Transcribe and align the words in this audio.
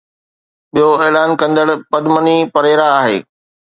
ٻيو 0.73 0.89
اعلان 1.03 1.29
ڪندڙ 1.41 1.67
پدمني 1.91 2.37
پريرا 2.53 2.87
آهي. 3.01 3.17